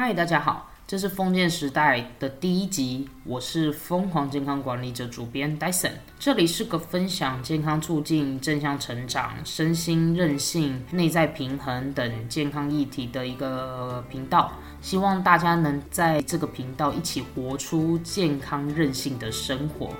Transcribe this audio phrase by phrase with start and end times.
[0.00, 5.90] 嗨，大家好，这是封建时代的第一集，我是疯狂健康管理者主编 Dyson，
[6.20, 19.90] 这里是个分享健康促进、正向成长、身心韧性、内在平衡等健康议题的一个频道，希望大家能在这个频道一起活出健康韧性的生活。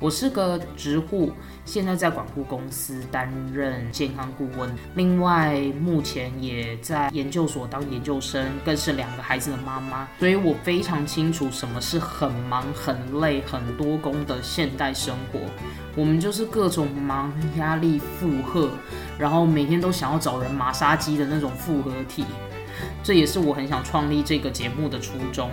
[0.00, 1.30] 我是个直户，
[1.66, 15.38] 现在在管护公司担任健康顾问，另外目前也在研究所当研究生，更是两个孩子的妈妈，所以我非常清楚什么是很忙、很累、很多工的现代生活。
[15.94, 18.70] 我们就是各种忙、压力、负荷，
[19.18, 22.24] 然后每天都想要找人马杀鸡的那种复合体。
[23.02, 25.50] 这也是我很想创立这个节目的初衷。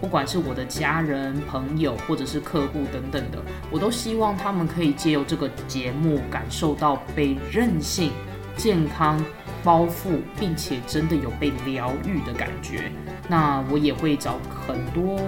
[0.00, 3.38] 不管是我的家人、朋友，或者是客户等等的，
[3.70, 8.10] 我都希望他们可以借由这个节目，感受到被任性、
[8.56, 9.22] 健康
[9.64, 12.90] 包覆，并且真的有被疗愈的感觉。
[13.28, 15.20] 那我也会找很多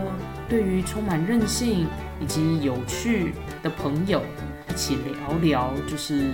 [0.48, 1.86] 对于充满韧性
[2.20, 4.22] 以及有趣的朋友。
[4.70, 6.30] 一起聊聊，就是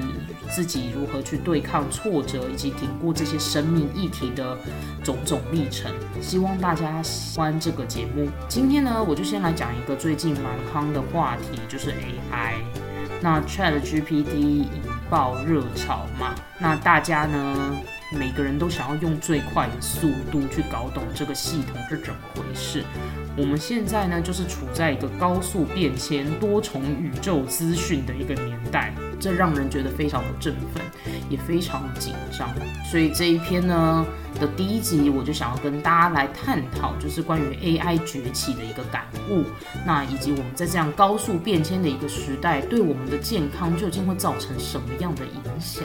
[0.51, 4.57] 自己如何去对抗挫折，以及挺过这些生命议题的
[5.03, 5.93] 种种历程。
[6.21, 8.29] 希望大家喜欢这个节目。
[8.49, 12.55] 今天呢，我就先来讲一个最近蛮夯的话题，就是 AI。
[13.21, 14.69] 那 Chat GPT 引
[15.09, 17.75] 爆热潮嘛，那大家呢，
[18.15, 22.84] 每个人都想要用最快的速度去搞懂这个系统是怎么回事。
[23.37, 30.84] 我们现在呢，就是处在一个高速变迁、多重宇宙资讯的一个年代，这让人觉得非常的振奋，
[31.30, 32.47] 也非常紧张。
[32.91, 34.05] 所以这一篇呢
[34.39, 39.44] 的第一集，我就想要跟大家来探讨，就是关于 AI 崛起的一个感悟，
[39.86, 45.84] 那以及我们在这样高速变迁的一个时代，对我们的健康究竟会造成什么样的影响，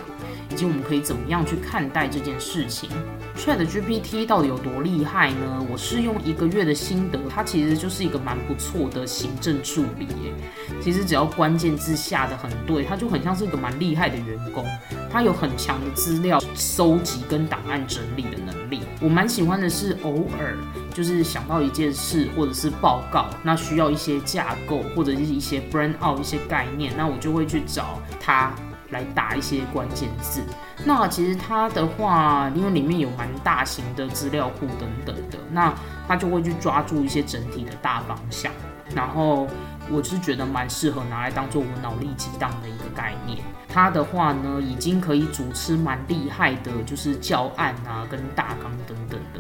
[0.52, 2.90] 以及我们可以怎么样去看待这件事情。
[3.38, 5.66] Chat GPT 到底有多厉害呢？
[5.72, 10.34] 我试用一个月的心得，它其实就是一个蛮不错的行政助理耶。
[10.82, 14.66] 其实只要关键字下的很对，它就很像他是一个蛮厉害的员工。
[15.12, 18.82] 他有很强的资料收集跟档案整理的能力。
[19.00, 20.58] 我蛮喜欢的是，偶尔
[20.94, 28.52] 就是想到一件事或者是报告，那需要一些架构或者是一些 brand out 一些概念，那我就会去找他。
[28.92, 30.42] 来打一些关键字，
[30.84, 35.72] 那其实他的话，因为里面有蛮大型的资料库等等的，那
[36.08, 38.52] 他就会去抓住一些整体的大方向，
[38.96, 39.48] 然后
[39.92, 43.40] 我是觉得蛮适合拿来当做我脑力激荡的一个概念。
[43.68, 49.40] 它的话呢，已经可以主持蛮厉害的，就是教案啊，跟大纲等等的。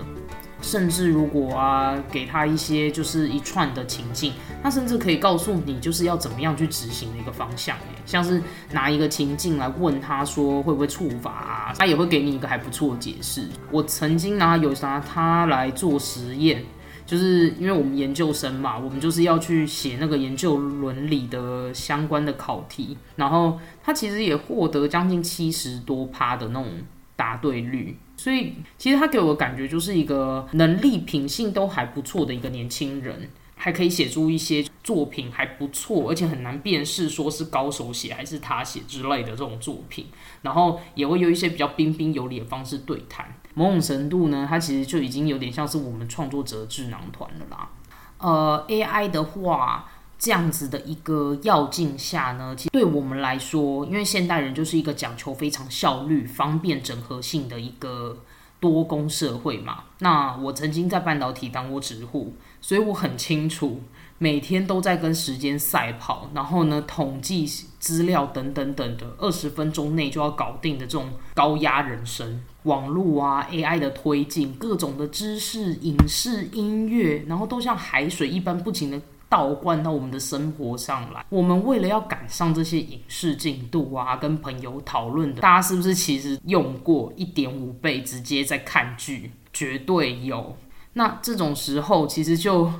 [0.62, 7.78] 甚至如果啊，给他一些就是一串的情境，他甚至可以告诉你就是要怎么样去执行的一个方向。
[8.06, 13.48] 像是拿一个情境来问他说会不会触法啊，他也会给你一个还不错的解释。
[13.72, 16.62] 我曾经拿有拿他来做实验，
[17.09, 26.68] 就是因为我们研究生嘛，我们就是要去写那个研究伦理的相关的考题，然后他其实也获得将近七十多趴的那种
[27.16, 27.98] 答对率。
[28.16, 40.06] 所以，其实他给我的感觉就是一个能力、品性都还不错的一个年轻人，还可以写出一些作品还不错，而且很难辨识说是高手写还是他写之类的这种作品。
[40.42, 43.25] 然后也会有一些比较彬彬有礼的方式对谈，
[43.59, 47.70] 某种程度呢，它其实就已经有点像是我们创作者智囊团了啦。
[48.18, 49.90] 呃，AI 的话。
[50.22, 58.18] 这样子的一个要境下呢，其实对我们来说，因为现代人就是一个讲求非常效率、方便、整合性的一个
[58.59, 59.86] 多工社会嘛。
[60.00, 63.81] 那我曾经在半导体当过职户，所以我很清楚，
[64.19, 67.46] 每天都在跟时间赛跑，然后呢，统计
[67.80, 72.40] 资料等等等的，二十分钟内就要搞定的这种高压人生。
[72.63, 79.02] 网络啊，AI 的推进，各种的知识、影视、音乐，然后都像海水一般不停的。
[79.30, 81.24] 倒灌到我们的生活上来。
[81.30, 89.31] 我们为了要赶上这些影视进度啊，跟朋友讨论的，大家是不是其实用过一点五倍直接在看剧？
[89.54, 90.57] 绝对有。
[90.94, 92.74] 那这种时候其实就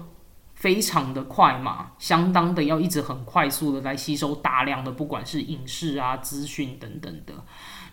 [0.60, 7.34] 非常的快嘛，相当的要一直很快速的来吸收大量的不管是影视啊、资讯等等的。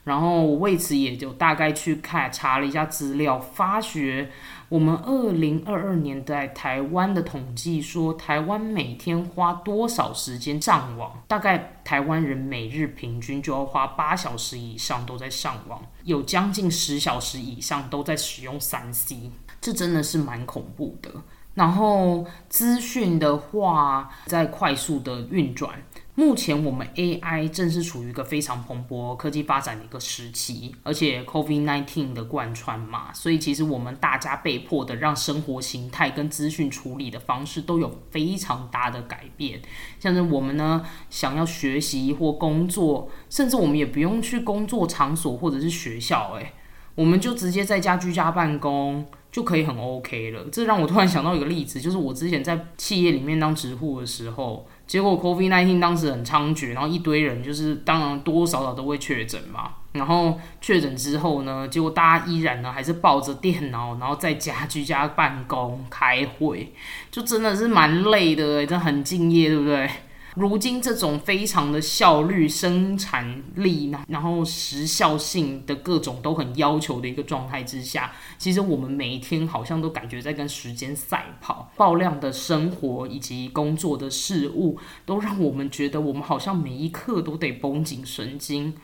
[0.02, 4.30] 然后为此也就大概去看查了一下资料，发觉
[4.68, 11.22] 我们二零二二年在台湾的统计说，台湾每天花多少时间上网？
[11.28, 21.10] 大概台湾人每日平均就要花八小时以上都在上网，有将近十小时以上都在使用三 C，这真的是蛮恐怖的。
[21.56, 25.70] 然后资讯的话，在快速的运转。
[26.14, 39.60] 目前我们 AI 正是处于一个非常蓬勃科技发展的一个时期，而且 COVID-19 的贯穿嘛，所以其实我们大家被迫的让生活形态跟资讯处理的方式都有非常大的改变。
[40.00, 46.52] 像是我们呢，想要学习或工作，甚至我们也不用去工作场所或者是学校，诶，
[46.94, 49.04] 我们就直接在家居家办公
[49.36, 50.46] 就可以很 OK 了。
[50.50, 54.66] 这让我突然想到一个例子，就是我之前在企业里面当职护的时候。
[54.86, 59.72] 结果 COVID nineteen 当时很猖獗，然后一堆人就是当然多多少少都会确诊嘛。
[59.92, 66.72] 然后确诊之后呢，结果大家依然呢还是抱着电脑，然后在家居家办公开会，
[67.10, 69.90] 就真的是蛮累的，真的很敬业，对不对？
[70.36, 81.72] 如今这种非常的效率、生产力，然后时效性的各种都很要求的一个状态之下，其实我们每一天好像都感觉在跟时间赛跑。
[81.74, 88.74] 爆量的生活以及工作的事物，都让我们觉得我们好像每一刻都得绷紧神经。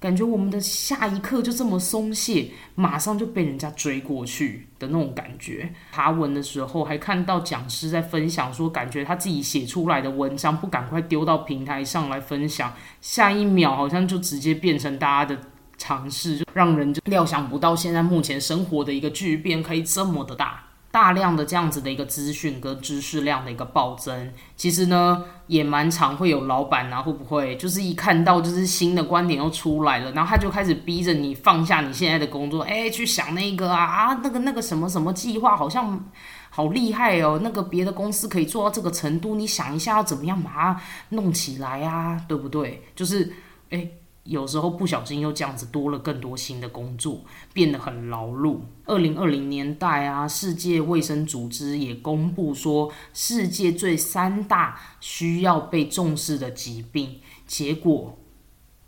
[0.00, 5.70] 感觉我们的下一刻就这么松懈，马上就被人家追过去的那种感觉。
[5.92, 15.38] 爬文的时候还看到讲师在分享说，感觉他自己写出来的文章不赶快丢到平台上来分享，下一秒好像就直接变成大家的
[15.76, 20.64] 尝试，就让人就料想不到现在目前生活的一个巨变可以这么的大。
[20.92, 36.04] 大量的这样子的一个资讯跟知识量的一个暴增，其实呢也蛮常会有老板啊会不会就是一看到就是新的观点又出来了，然后他就开始逼着你放下你现在的工作，哎，去想那个啊啊那个那个什么什么计划好像
[36.48, 42.82] 好厉害哦，那个别的公司可以做到这个程度，你想一下要怎么样把它弄起来啊，对不对？
[42.96, 43.32] 就是
[43.70, 43.88] 哎。
[44.24, 48.60] 有时候不小心又这样子多了更多新的工作，变得很劳碌。
[48.84, 57.20] 二零二零年代啊，世界卫生组织也公布说，世界最三大需要被重视的疾病。
[57.46, 58.18] 结果，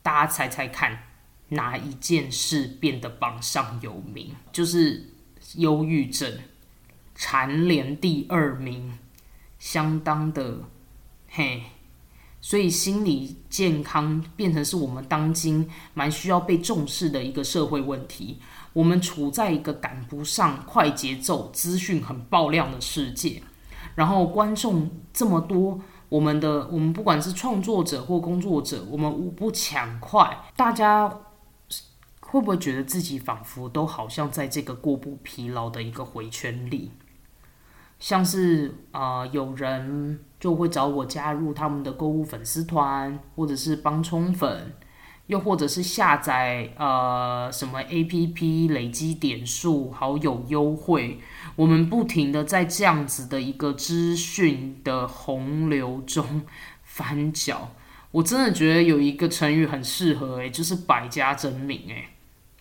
[0.03, 1.05] 大家猜猜看，
[1.49, 4.33] 哪一件事变得榜上有名？
[4.53, 5.11] 就是
[5.57, 6.31] 忧郁症，
[7.15, 8.99] 蝉联第二名，
[9.59, 10.59] 相当的
[11.29, 11.63] 嘿。
[12.43, 18.39] 所以心理健康变成是我们当今蛮需要被重视的一个社会问题。
[18.73, 23.41] 我们处在一个赶不上快节奏、资讯很爆量的世界，
[23.95, 30.37] 然后观众这么多，我们的我们不管是创作者或工作者，我们无不抢快。
[30.57, 31.07] 大家
[32.21, 36.91] 会不会觉得自己仿佛都好像在这个过不疲劳的一个回圈里？
[38.03, 44.73] 像是啊，有人就会找我加入他们的购物粉丝团，或者是帮充粉，
[45.29, 51.21] 又或者是下载呃什么 A P P 累积点数、好友优惠。
[51.55, 56.43] 我们不停的在这样子的一个资讯的洪流中
[56.83, 57.71] 翻搅。
[58.11, 62.09] 我真的觉得有一个成语很适合，诶，就是百家争鸣，诶，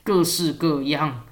[0.03, 1.23] 各式各样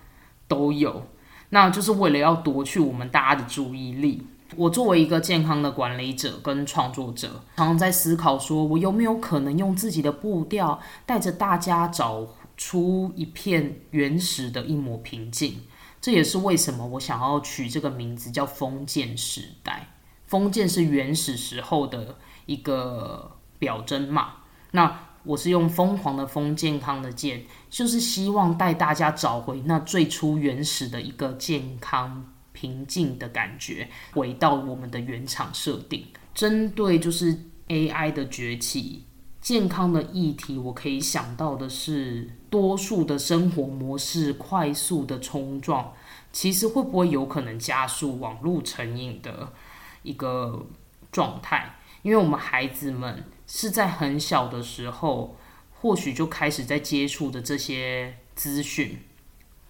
[0.47, 1.05] 都有。
[1.49, 4.25] 那就是为了要夺去我们大家的注意力。
[4.55, 15.61] 我作为一个健康的管理者跟创作者，常常在思考：说我有没有可能用自己的步调，带着大家找出一片原始的一抹平静？
[16.01, 19.89] 这也是为什么我想要取这个名字叫“封建时代”。
[20.25, 24.33] 封建是原始时候的一个表征嘛？
[24.71, 25.08] 那。
[25.29, 36.03] 我是用疯狂的疯健康的健，就是希望带大家找回那最初原始的一个健康平静的感觉，回到我们的原厂设定。
[36.33, 39.03] 针对就是 AI 的崛起，
[39.39, 45.93] 健康的议题，我可以想到的是，多数的生活模式快速的冲撞，
[46.33, 49.53] 其实会不会有可能加速网络成瘾的
[50.01, 50.65] 一个
[51.11, 51.75] 状态？
[52.01, 53.23] 因为我们孩子们。
[53.51, 55.35] 是在很小的时候，
[55.81, 58.99] 或许就开始在接触的这些资讯，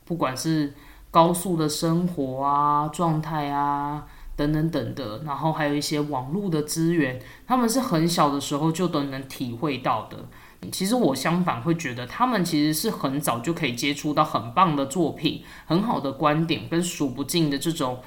[0.03, 0.73] 不管是
[1.09, 4.05] 高速的生活啊、状态啊
[4.35, 10.25] 等等等的，然后还有一些网络的资源，他们是很小的时候就都能体会到的。
[10.73, 18.01] 其实我相反会觉得，他们其实是很早就可以接触到很棒的作品、很好的观点跟数不尽的这种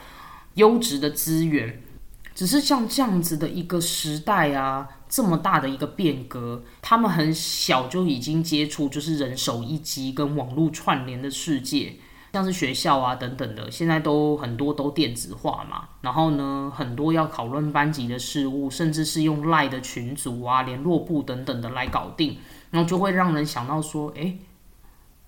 [0.56, 1.80] 优质的资源。
[2.34, 11.94] 只是像这样子的一个时代啊，这么大的一个变革，他们很小就已经接触，就是人手一机跟网络串联的世界，
[12.32, 15.86] 像是学校啊等等的，现在都很多都电子化嘛。
[16.00, 22.38] 然后呢，很多要讨论班级的事物，甚至是用赖的群组啊、联络部等等的来搞定，
[22.70, 24.38] 然后就会让人想到说，诶，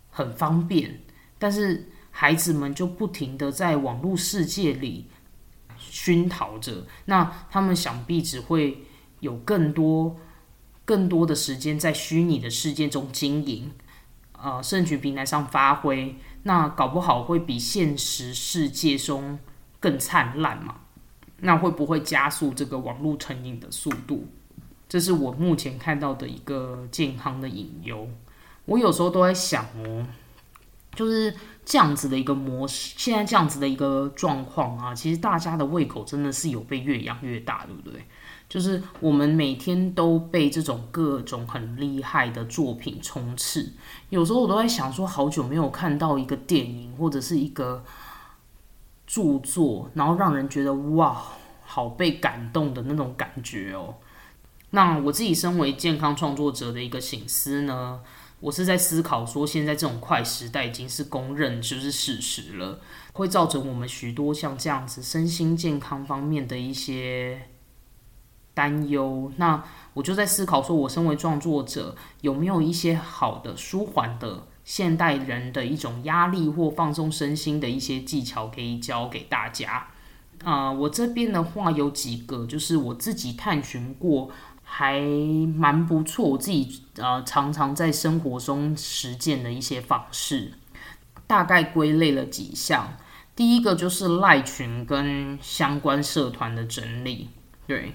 [0.09, 1.03] 很方便。
[1.38, 5.11] 但是孩子们就不停的在网络世界里。
[5.76, 8.79] 熏陶着，那他们想必只会
[9.25, 10.16] 有更多
[10.85, 13.73] 更多的时间在虚拟的世界中经营，
[14.40, 19.38] 呃，社群平台上发挥，那搞不好会比现实世界中
[19.81, 20.76] 更灿烂嘛？
[21.38, 24.28] 那会不会加速这个网络成瘾的速度？
[24.87, 28.07] 这是我目前看到的一个健康的隐忧。
[28.66, 30.07] 我有时候都在想哦，
[30.95, 38.04] 就是这样子的一个模式，现在这样子的一个状况啊，其实大家的胃口真的是有被越养越大，对不对？
[38.49, 43.73] 就是我们每天都被这种各种很厉害的作品充斥，
[44.11, 47.85] 有时候我都在想说，好久没有看到一个电影或者是一个
[49.07, 51.21] 著作，然后让人觉得哇，
[51.65, 53.97] 好被感动的那种感觉哦。
[54.71, 58.01] 那我自己身为健康创作者的一个醒思呢，
[58.41, 62.81] 我是在思考说，现在这种快时代已经是公认就是事实了，
[63.13, 67.49] 会造成我们许多像这样子身心健康方面的一些
[68.54, 69.30] 担忧。
[69.37, 79.88] 那我就在思考说，我身为创作者有没有一些好的舒缓的现代人的一种压力或放松身心的一些技巧可以教给大家？
[80.42, 84.30] 啊，我这边的话有几个，就是我自己探寻过。
[84.66, 90.54] 还蛮不错，我自己呃常常在生活中实践的一些方式，
[91.26, 92.96] 大概归类了几项。
[93.37, 97.28] 第一个就是赖群跟相关社团的整理，
[97.66, 97.92] 对，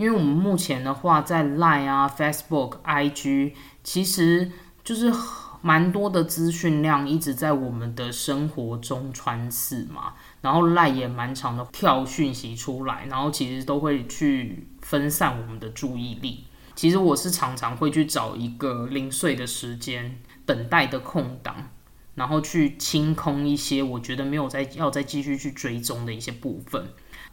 [0.00, 3.52] 因为我们目前的话在 Line 啊、Facebook、IG，
[3.84, 4.50] 其实
[4.82, 5.12] 就是
[5.60, 14.66] 蛮多的资讯量一直在我们的生活中穿刺嘛，然后 Line 也蛮长的跳讯息出来，然后其实都会去。
[14.80, 16.46] 分散我们的注意力。
[16.74, 21.68] 其实我是常常会去找一个零碎的时间，等待的空档，
[22.14, 26.88] 然后去清空一些我觉得没有再要再继续去追踪的一些部分。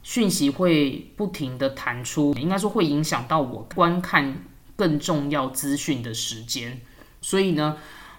[0.07, 4.41] 讯息会不停的弹出，应该说会影响到我观看
[4.73, 6.79] 更重要资讯的时间。
[7.21, 7.75] 所以呢，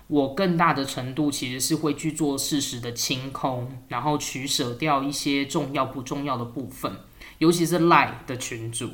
[0.07, 6.95] 我更大的程度其实是会去做事实的清空，然后取舍掉一些重要不重要的部分，
[7.38, 8.90] 尤其是 Line 的群组。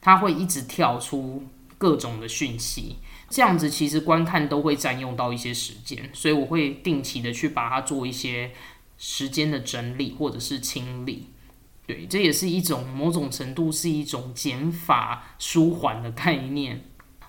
[0.00, 1.44] 它会一直跳出
[1.76, 2.96] 各种的讯息，
[3.28, 8.50] 这样子其实观看都会占用到一些时间，所以我会定期的去把它做一些
[8.96, 11.26] 时间的整理或者是清理。
[11.86, 16.82] 对，这也是一种某种程度是一种减法舒缓的概念。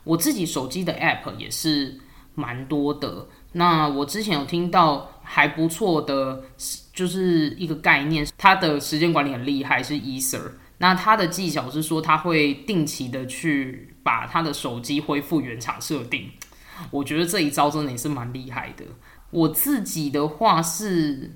[0.04, 2.00] 我自己手机的 App 也是
[2.36, 3.28] 蛮多的。
[3.52, 6.44] 那我之前有听到还不错的，
[6.94, 10.52] 就是一个概念，它的时间管理很厉害，是 Eser。
[10.78, 16.30] 那他的技巧是说，他会定期的去把他的手机恢复原厂设定。
[16.92, 18.84] 我觉得这一招真的也是蛮厉害的。
[19.32, 21.34] 我自己的话是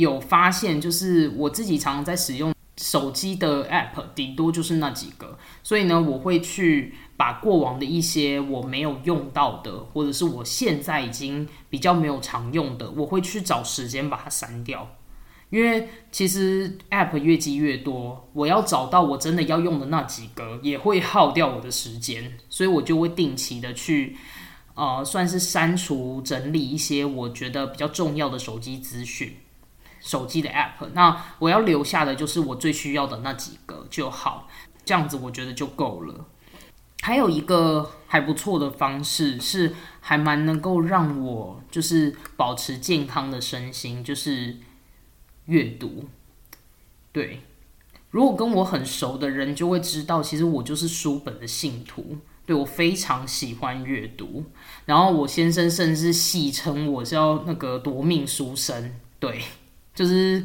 [0.00, 5.38] 有发现，就是我自己常常在使用手机的 App，顶多就是那几个。
[5.62, 14.96] 所以呢，我会去把过往的一些我没有用到的，或者是我现在已经比较没有常用的，我会去找时间把它删掉。
[15.50, 24.16] 因为其实 App 越积越多，我要找到我真的要用的那几个，也会耗掉我的时间，所以我就会定期的去，
[24.74, 29.38] 呃，算是删除整理一些我觉得比较重要的手机资讯，
[30.00, 30.88] 手机的 App。
[30.94, 34.48] 那我要留下的就是我最需要的那几个就好，
[34.84, 36.26] 这样子我觉得就够了。
[37.02, 44.56] 还有一个还不错的方式是，还蛮能够让我就是保持健康的身心，就是。
[45.46, 46.04] 阅读，
[47.10, 47.40] 对，
[48.10, 54.44] 如果跟我很熟的人就会知道，其实我就是书本的信徒，对我非常喜欢阅读。
[54.84, 59.42] 然后我先生甚至戏称我是要那个夺命书生，对，
[60.00, 60.42] 就是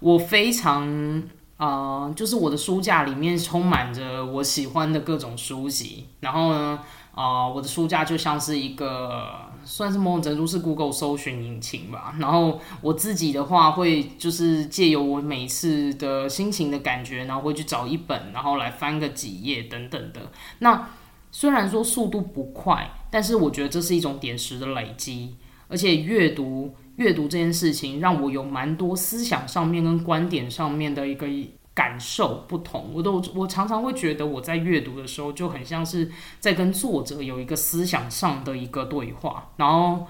[0.00, 1.22] 我非常
[1.58, 6.80] 啊，就是我的书架里面充满着我喜欢的各种书籍，然后呢。
[7.14, 9.28] 啊，我的书架就像是一个，
[9.64, 12.14] 算是某种程度是 Google 搜寻引擎吧。
[12.20, 20.30] 然后我自己的话，会就是借由我每次的心情的感觉，然后会去找一本，然后来翻个几页等等的。
[20.60, 20.90] 那
[21.32, 25.34] 虽然说速度不快，但是我觉得这是一种点石的累积，
[25.66, 31.26] 而且阅读阅读这件事情，让我有蛮多思想上面跟观点上面的一个。
[31.78, 40.04] 感受不同，我都我常常会觉得我在阅读的时候就很像是在跟作者有一个思想上的一个对话，然后，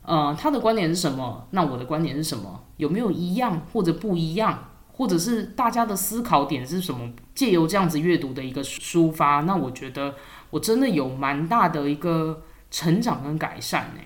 [0.00, 1.46] 呃，他的观点是什么？
[1.50, 2.64] 那我的观点是什么？
[2.78, 4.70] 有没有一样或者不一样？
[4.90, 7.12] 或者是大家的思考点是什么？
[7.34, 10.14] 借由这样子阅读的一个抒发，那我觉得
[10.48, 14.00] 我真的有蛮大的一个成长跟改善呢。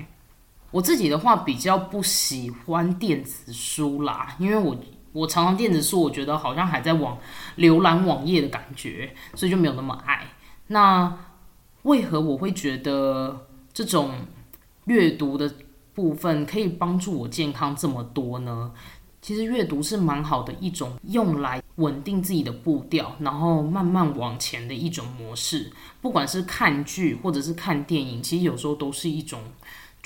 [0.77, 4.77] 我自己的话比较不喜欢电子书啦，因为我。
[5.13, 7.17] 我常常电子书，我觉得好像还在网
[7.57, 10.27] 浏览网页的感觉，所以就没有那么爱。
[10.67, 11.11] 那
[11.85, 14.11] 为何我会觉得这种
[14.85, 15.51] 阅读的
[15.95, 18.71] 部分可以帮助我健康这么多呢？
[19.23, 25.73] 其实阅读是蛮好的一种用来稳定自己的步调，然后慢慢往前的一种模式。
[26.03, 29.41] 不管是看剧或者是看电影，其实有时候都是一种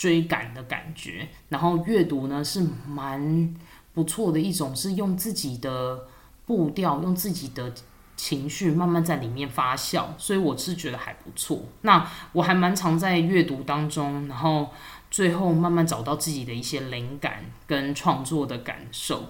[0.00, 1.28] 追赶的感觉。
[1.50, 3.54] 然后阅读呢是蛮
[3.92, 6.06] 不错的一种，是用自己的
[6.46, 7.70] 步调，用自己的
[8.16, 11.62] 情绪慢慢在里面发酵，所以我是觉得还不错。
[11.82, 14.70] 那我还蛮常在阅读当中，然后。
[15.12, 19.24] 最后慢慢找到自己的一些灵感跟创作的感受，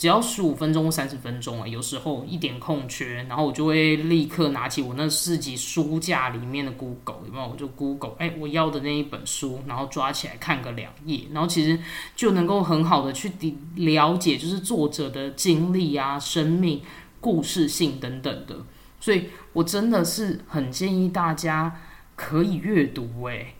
[0.00, 7.46] 只要十五分钟或三十分钟啊，有时候一点空缺，然后我就会立刻拿起我那四级书架里面的 Google，有没有？
[7.46, 11.78] 我就 Google，哎，我要的那一本书，然后抓起来看个两页，然后其实
[12.16, 13.30] 就能够很好的去
[13.74, 16.80] 了解，就是作者的经历啊、生命
[17.20, 18.56] 故事性等等的，
[18.98, 21.78] 所以我真的是很建议大家
[22.16, 23.52] 可以阅读，哎。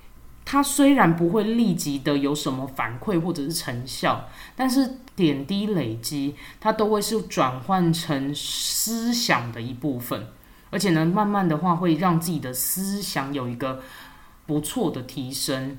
[0.53, 10.27] 它虽然不会立即的有什么反馈或者是成效，但是点滴累积，它都会是转换成思想的一部分，
[10.71, 13.81] 而且呢，慢慢的话会让自己的思想有一个
[14.45, 15.79] 不错的提升，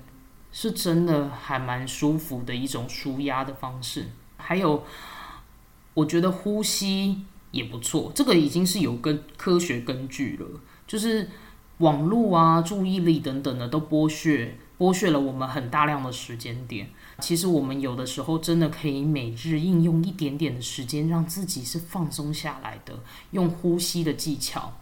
[0.53, 4.05] 是真的还蛮舒服的一种舒压的方式。
[4.37, 4.85] 还有，
[5.93, 10.47] 我觉得呼吸也不错，这个已经是有根科学根据了，
[10.87, 11.29] 就是。
[11.81, 16.87] 网络啊，注意力等等的都剥削，剥削了我们很大量的时间点。
[17.19, 22.99] 其实我们有的时候真的可以每日应用一点点的时间，让自己是放松下来的，
[23.31, 24.73] 用呼吸的技巧。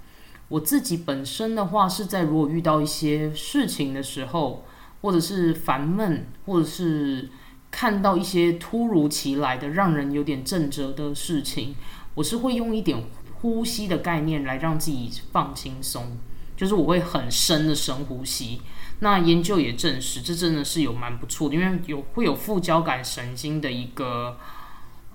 [0.49, 4.65] 我自己本身的话，是在如果遇到一些事情的时候，
[5.01, 7.29] 或者是烦闷，或者是
[7.71, 11.75] 看到一些突如其来的让人有点震折的事情，
[12.15, 13.01] 我是会用一点
[13.35, 16.17] 呼吸的概念来让自己放轻松。
[16.59, 18.61] 就是我会很深的深呼吸，
[18.99, 24.37] 那研究也证实，这真的是有蛮不错的，因为有会有副交感神经的一个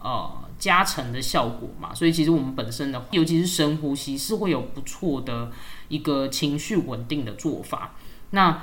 [0.01, 5.53] 呃加成的效果嘛，所以其实我们本身的，尤其是深呼吸，是会有不错的
[5.89, 7.93] 一个情绪稳定的做法。
[8.31, 8.63] 那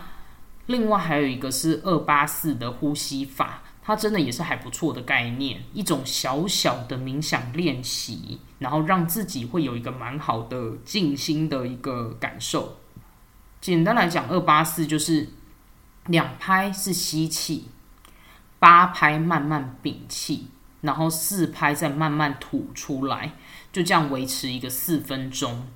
[0.65, 3.61] 另外还有一个是二八四的呼吸法。
[3.83, 12.77] 它真的也是还不错的概念，一种小小的冥想练习，然后让自己会有一个蛮好的静心的一个感受。
[13.59, 15.29] 简单来讲，二八四就是
[16.05, 17.69] 两拍是吸气，
[18.59, 20.47] 八拍慢慢屏气，
[20.81, 23.33] 然后四拍再慢慢吐出来，
[23.71, 25.67] 就这样维持一个四分钟。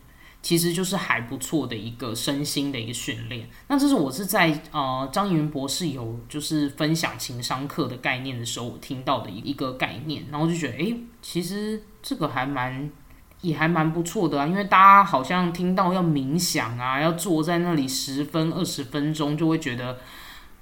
[0.46, 3.50] 其实就是还不错的一个身心的一个训练。
[3.68, 12.88] 那这是我是在呃张云博士有就是分享情商课的概念的时候，我听到的一一个概念，然后就觉得哎，其实这个还蛮
[13.42, 14.46] 也还蛮不错的啊。
[14.46, 19.98] 因为大家好像听到要冥想啊，要坐在那里十分二十分钟，就会觉得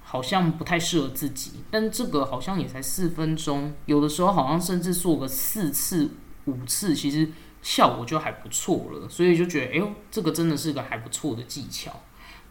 [0.02, 1.52] 好像不太适合自己。
[1.70, 6.10] 但这个好像也才四分钟，有的时候好像甚至做个四次
[6.46, 7.30] 五次，其实。
[7.64, 11.92] 效果就还不错了，所以就觉得，哎呦，这个真的是个还不错的技巧。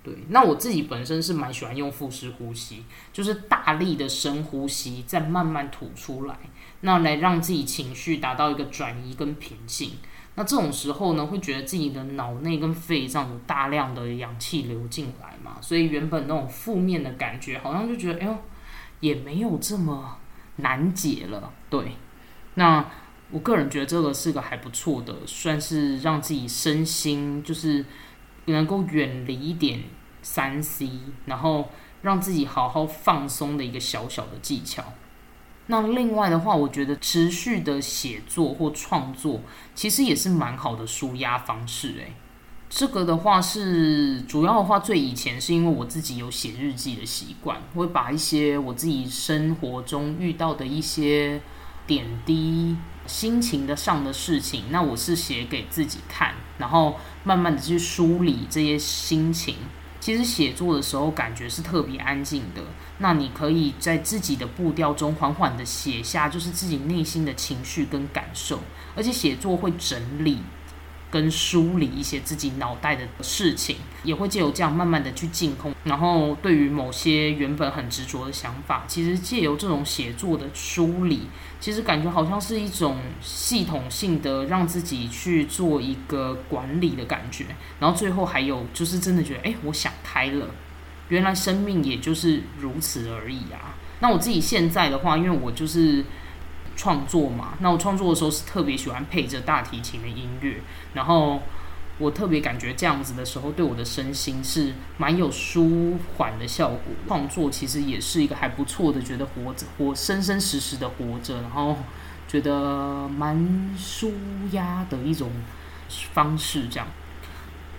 [0.03, 6.37] 对，那我自己本身是蛮喜欢用腹式呼吸，就是大力的深呼吸，再慢慢吐出来，
[6.81, 9.93] 那来让自己情绪达到一个转移跟平静。
[10.35, 18.37] 那这种时候呢，会觉得自己的脑内跟肺脏有大量的氧气流进来嘛，所以原本那种负面的感觉，好像就觉得，哎呦，
[19.01, 20.17] 也没有这么
[20.57, 21.53] 难解了。
[21.69, 21.93] 对，
[22.55, 22.85] 那。
[23.33, 27.85] 我个人觉得这个是个还不错的，算是让自己身心就是
[28.45, 29.83] 能够远离一点
[30.21, 30.91] 三 C，
[31.25, 31.71] 然后
[32.03, 34.85] 让自己好好放松的一个小小的技巧。
[35.69, 39.41] 那另外的话，我觉得持续的写作或创作
[39.75, 41.95] 其实也是蛮好的舒压方式。
[41.99, 42.13] 诶，
[42.69, 51.41] 这个的话是主要的话，最以前是因为我自己有写日记的习惯，会把一些我自己生活中遇到的一些
[51.87, 52.77] 点滴。
[53.07, 59.57] 心情的上的事情，那我是写给自己看，然后慢慢的去梳理这些心情。
[60.01, 62.63] 其实写作的时候感觉是特别安静的，
[62.99, 68.59] 那你可以在自己的步调中缓缓的写下，就是自己内心的情绪跟感受，
[68.97, 70.39] 而且写作会整理。
[71.13, 75.75] 跟梳理一些自己脑袋的事情，也会借由这样慢慢的去净空。
[75.85, 81.29] 然后对于某些原本很执着的想法，其实借由这种写作的梳理，
[81.61, 87.45] 其实感觉好像是一种系统性的让自己去做一个管理的感觉。
[87.79, 90.47] 然后最后还有就是真的觉得，哎，我想开了，
[91.11, 93.77] 原来生命也就是如此而已啊。
[94.01, 96.03] 那我自己现在的话，因为我就是。
[96.77, 100.61] 创作嘛，那我创作的时候是特别喜欢配着大提琴的音乐，
[100.95, 101.41] 然后
[101.99, 106.79] 我特别感觉这样子的时候，对我的身心是蛮有舒缓的效果。
[107.07, 111.77] 创作其实也是一个还不错的，觉得活着，活生生实实的活着，然后
[112.27, 114.13] 觉得蛮舒
[114.53, 115.31] 压的一种
[116.13, 116.67] 方式。
[116.69, 116.87] 这样，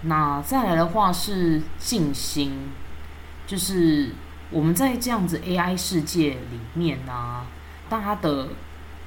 [0.03, 2.69] 那再来的话是静心，
[3.47, 4.11] 就是
[4.51, 7.45] 我们在这样子 AI 世界里面呢，
[7.89, 8.49] 大家的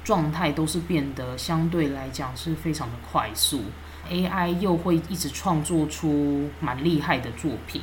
[0.07, 3.61] 状态都是变得相对来讲是非常的快速。
[4.09, 7.81] AI 又会一直创作出蛮厉害的作品，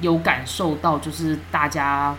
[0.00, 2.16] 有感受到就是大家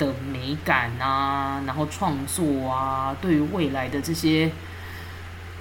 [0.00, 4.50] 的美感啊，然后创作啊，对于未来的这些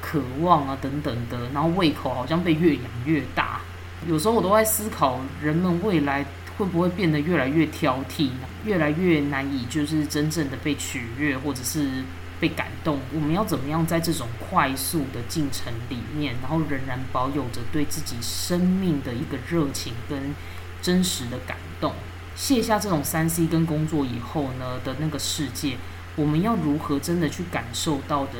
[0.01, 3.61] 渴望啊等等的，然后胃口好像被越养越大。
[4.07, 6.25] 有时候我都在思考，人们未来
[6.57, 8.31] 会不会变得越来越挑剔，
[8.65, 12.03] 越来越难以就是真正的被取悦，或者是。
[12.41, 20.33] 被感动，我们要怎么样在这种快速的进程里面，然后仍然保有着对自己生命的一个热情跟
[20.81, 21.93] 真实的感动？
[22.35, 25.77] 卸下这种三 C 跟工作以后呢的那个世界，
[26.15, 28.39] 我们要如何真的去感受到的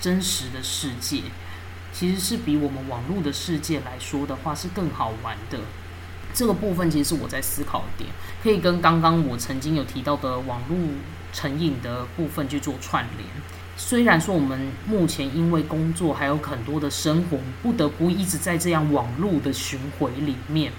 [0.00, 1.24] 真实的世界？
[1.92, 5.58] 其实是比我们网络的世界来说的话是更好玩的。
[6.32, 8.08] 这个部分其实是我在思考的点，
[8.42, 10.78] 可以跟刚刚我曾经有提到的网络。
[11.32, 13.28] 成瘾的部分去做串联。
[13.74, 20.70] 虽然说我们目前因为工作还有很多的生活，不得不一直在这样网络的巡回里面，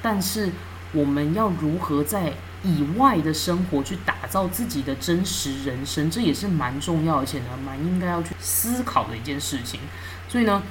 [0.00, 0.50] 但是
[0.92, 9.80] 我们要如何在以外的生活去打造自己的真实人生，这也是蛮重要，而且呢蛮应该要去思考的一件事情。
[10.28, 10.62] 所以呢，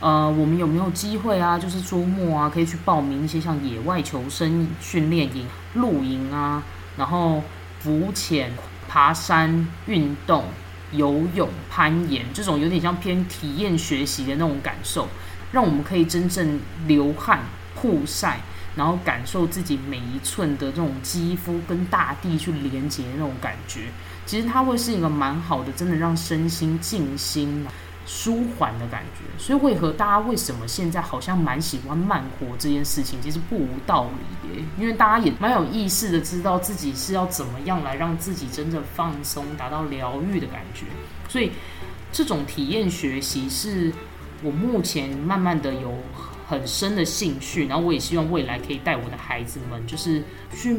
[0.00, 1.58] 呃，我们有没有机会啊？
[1.58, 6.62] 就是周末啊，可以去报名一些像野外求生训练营、露营啊，
[6.98, 7.42] 然后
[7.80, 8.52] 浮潜。
[8.92, 10.44] 爬山、运动、
[10.92, 15.08] 游泳、攀岩，这种有点像偏体验学习的那种感受，
[15.50, 17.40] 让我们可以真正流汗、
[17.74, 18.40] 曝晒，
[18.76, 23.84] 然后感受自己每一寸的这种肌肤跟大地去连接的那种感觉。
[24.26, 27.64] 其实它会是一个蛮好的，真的让身心静心。
[28.06, 34.64] 舒缓的感觉，所以为何大家为什么现在好像蛮喜欢慢活这件事情，其实不无道理耶。
[34.78, 40.86] 因为大家也蛮有意识的知道自己是要怎么样来让自己真正放松，达到疗愈的感觉。
[41.28, 41.52] 所以
[42.12, 43.92] 这种体验学习是
[44.42, 45.94] 我目前慢慢的有
[46.48, 50.22] 很深的兴趣，然后我也希望未来可以带我的孩子们，就是
[50.54, 50.76] 去。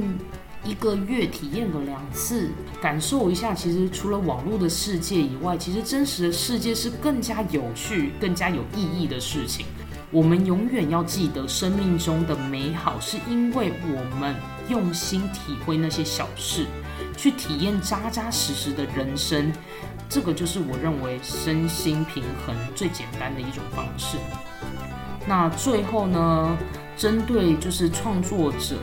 [0.63, 2.49] 一个月体验个两次，
[2.81, 3.53] 感受一下。
[3.53, 9.65] 其实除了网络的世界以外，其实真实的世界是更加有趣、更加有意义的事情。
[10.09, 14.35] 我们永远要记得，生命中的美好是因为我们
[14.69, 16.65] 用心体会那些小事，
[17.17, 19.51] 去体验扎扎实实的人生。
[20.07, 24.17] 这个就是我认为身心平衡最简单的一种方式。
[25.27, 26.57] 那最后呢，
[26.95, 28.77] 针对就是创作者。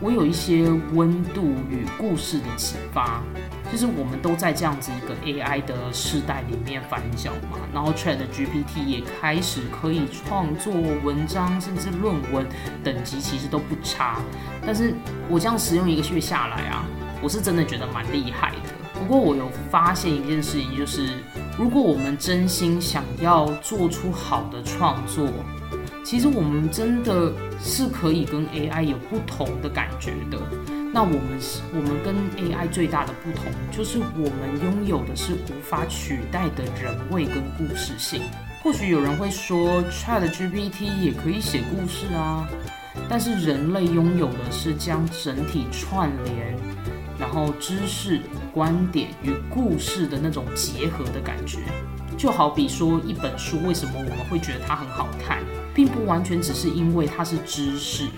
[0.00, 3.22] 我有一些温度与故事的启发，
[3.72, 12.46] 就是我们都在这样子一个 AI 的时代里面翻搅嘛，然后 Chat GPT 也开始可以创作文章，甚至论文
[12.84, 14.18] 等级其实都不差。
[14.66, 14.94] 但是
[15.30, 16.84] 我这样使用一个月下来啊，
[17.22, 19.00] 我是真的觉得蛮厉害的。
[19.00, 21.08] 不过我有发现一件事情，就是
[21.58, 25.28] 如果我们真心想要做出好的创作，
[26.04, 30.38] 其实我们真的是可以跟 AI 有不同的感觉的。
[30.92, 38.22] 那我们是，我们跟 AI 最大的不同，就是我们拥有的是无法取代的人味跟故事性。
[38.62, 42.48] 或许有人会说，ChatGPT 也可以写故事啊，
[43.08, 46.56] 但是人类拥有的是将整体串联，
[47.18, 48.20] 然后知识、
[48.52, 51.58] 观点与故事的那种结合的感觉。
[52.16, 55.44] 就好比说一本书，为什么我们会觉得它很好看？
[55.76, 58.08] 并不完全只是因为它是知识，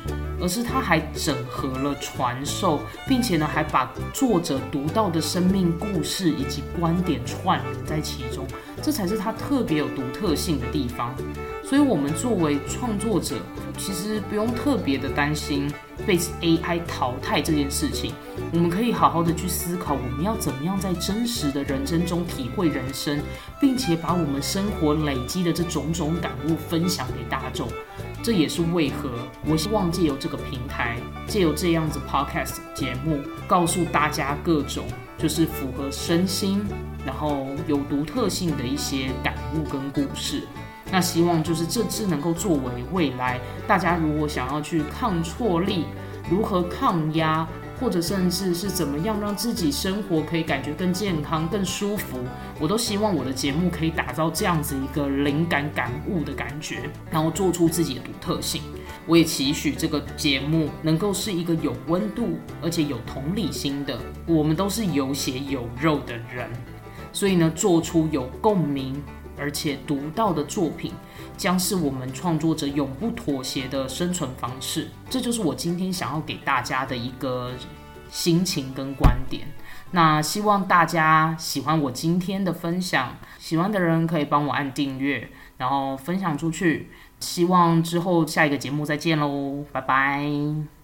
[0.41, 8.47] 而是它还整合了传授，并且呢还把作者独到的生命故事以及观点串联在其中，
[8.81, 11.13] 这才是它特别有独特性的地方。
[11.69, 13.37] 所以，我们作为创作者，
[13.77, 15.71] 其实不用特别的担心。
[16.07, 18.15] 被 AI 淘汰这件事情，
[18.53, 23.21] 我们可以好好的去思考，我们要怎么样在真实的人生中体会人生，
[23.61, 27.69] 并且把我们生活累积的这种种感悟分享给大众。
[28.23, 29.11] 这也是为何
[29.45, 34.87] 我希望借由这个平台，借由这样子 Podcast 节目，告诉大家各种
[35.19, 36.65] 就是符合身心，
[37.05, 40.45] 然后有独特性的一些感悟跟故事。
[40.91, 45.85] 那希望就是这次能够作为未来大家如果想要去抗挫力，
[46.31, 47.47] 如何抗压，
[47.79, 52.19] 或者甚至是怎么样让自己生活可以感觉更健康、更舒服，
[52.59, 58.63] 我都希望我的节目可以打造这样子一个灵感感悟的感觉，然后做出自己的独特性。
[59.07, 66.51] 我也期许这个节目能够是一个有温度而且有同理心的，我们都是有血有肉的人，
[67.13, 69.03] 所以呢，做出有共鸣
[69.39, 70.93] 而且独到的作品。
[71.37, 77.53] 将是我们创作者永不妥协的生存方式，这就是我今天想要给大家的一个
[78.11, 79.47] 心情跟观点。
[79.93, 86.91] 那希望大家喜欢我今天的分享，喜欢的人可以帮我按订阅，然后分享出去。
[87.21, 90.78] 希望之后下一个节目再见喽，拜拜。